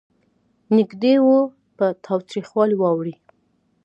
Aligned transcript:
نېږدې 0.75 1.13
و 1.25 1.27
په 1.77 1.85
تاوتریخوالي 2.05 2.75
واوړي. 2.77 3.15